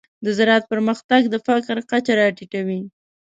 د 0.25 0.27
زراعت 0.37 0.63
پرمختګ 0.73 1.21
د 1.29 1.35
فقر 1.47 1.77
کچه 1.91 2.13
راټیټوي. 2.19 2.81